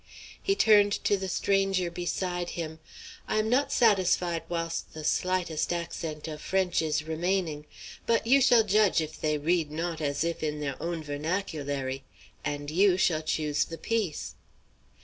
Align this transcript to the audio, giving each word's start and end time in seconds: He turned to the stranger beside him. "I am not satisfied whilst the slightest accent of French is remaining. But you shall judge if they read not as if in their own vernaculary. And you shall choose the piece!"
He 0.41 0.55
turned 0.55 0.93
to 1.03 1.15
the 1.15 1.27
stranger 1.29 1.91
beside 1.91 2.49
him. 2.57 2.79
"I 3.27 3.37
am 3.37 3.49
not 3.49 3.71
satisfied 3.71 4.41
whilst 4.49 4.95
the 4.95 5.03
slightest 5.03 5.71
accent 5.71 6.27
of 6.27 6.41
French 6.41 6.81
is 6.81 7.03
remaining. 7.03 7.67
But 8.07 8.25
you 8.25 8.41
shall 8.41 8.63
judge 8.63 8.99
if 8.99 9.21
they 9.21 9.37
read 9.37 9.69
not 9.69 10.01
as 10.01 10.23
if 10.23 10.41
in 10.41 10.59
their 10.59 10.81
own 10.81 11.03
vernaculary. 11.03 12.01
And 12.43 12.71
you 12.71 12.97
shall 12.97 13.21
choose 13.21 13.63
the 13.65 13.77
piece!" 13.77 14.33